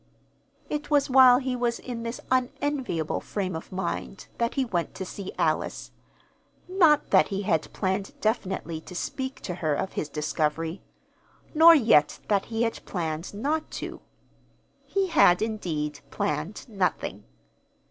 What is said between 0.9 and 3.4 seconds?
while he was in this unenviable